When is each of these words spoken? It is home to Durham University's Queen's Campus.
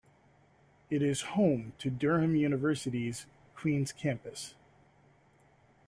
It 0.89 1.03
is 1.03 1.21
home 1.21 1.73
to 1.77 1.91
Durham 1.91 2.35
University's 2.35 3.27
Queen's 3.55 3.91
Campus. 3.91 4.55